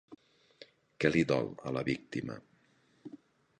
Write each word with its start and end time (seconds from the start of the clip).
Què 1.03 1.11
li 1.11 1.21
dol 1.33 1.53
a 1.67 1.75
la 1.77 1.85
víctima? 1.91 2.41